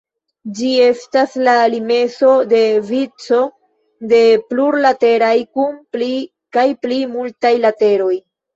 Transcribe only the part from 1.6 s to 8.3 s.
limeso de vico de plurlateroj kun pli kaj pli multaj lateroj.